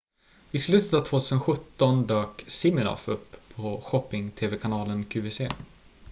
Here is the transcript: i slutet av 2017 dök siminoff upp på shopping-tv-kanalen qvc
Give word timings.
i 0.51 0.59
slutet 0.59 0.93
av 0.93 1.01
2017 1.03 2.07
dök 2.07 2.43
siminoff 2.47 3.07
upp 3.07 3.35
på 3.55 3.81
shopping-tv-kanalen 3.83 5.05
qvc 5.05 5.47